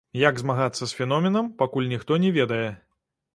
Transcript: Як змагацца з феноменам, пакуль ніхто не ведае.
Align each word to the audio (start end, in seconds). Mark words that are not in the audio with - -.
Як 0.19 0.39
змагацца 0.41 0.79
з 0.85 0.97
феноменам, 0.99 1.51
пакуль 1.61 1.91
ніхто 1.93 2.19
не 2.25 2.33
ведае. 2.39 2.65